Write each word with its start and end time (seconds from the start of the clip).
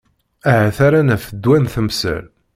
Ahat 0.49 0.77
ara 0.87 1.01
naf 1.07 1.25
ddwa 1.33 1.57
n 1.61 1.65
temsal. 1.73 2.25